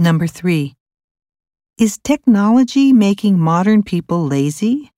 [0.00, 0.76] Number three,
[1.76, 4.92] is technology making modern people lazy?